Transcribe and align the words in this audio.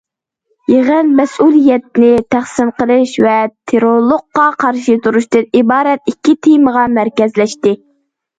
يىغىن 0.71 1.09
مەسئۇلىيەتنى 1.17 2.09
تەقسىم 2.35 2.71
قىلىش 2.79 3.13
ۋە 3.25 3.35
تېررورلۇققا 3.73 4.47
قارشى 4.65 4.97
تۇرۇشتىن 5.05 5.47
ئىبارەت 5.61 6.11
ئىككى 6.15 6.37
تېمىغا 6.49 6.89
مەركەزلەشتى. 6.97 7.77